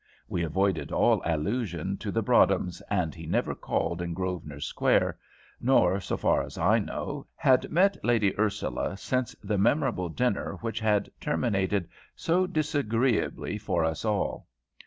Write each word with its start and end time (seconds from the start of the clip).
We 0.27 0.41
avoided 0.41 0.91
all 0.91 1.21
allusion 1.25 1.95
to 1.99 2.11
the 2.11 2.23
Broadhems, 2.23 2.81
and 2.89 3.13
he 3.13 3.27
never 3.27 3.53
called 3.53 4.01
in 4.01 4.15
Grosvenor 4.15 4.59
Square, 4.59 5.19
nor, 5.59 5.99
so 5.99 6.17
far 6.17 6.41
as 6.41 6.57
I 6.57 6.79
know, 6.79 7.27
had 7.35 7.69
met 7.69 7.97
Lady 8.03 8.33
Ursula 8.39 8.97
since 8.97 9.35
the 9.43 9.59
memorable 9.59 10.09
dinner 10.09 10.55
which 10.61 10.79
had 10.79 11.07
terminated 11.21 11.87
so 12.15 12.47
disagreeably 12.47 13.59
for 13.59 13.85
us 13.85 14.03
all. 14.03 14.47